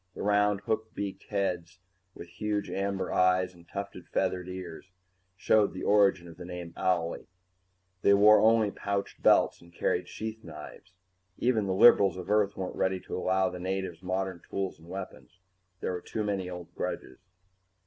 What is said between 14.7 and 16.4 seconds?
and weapons. There were too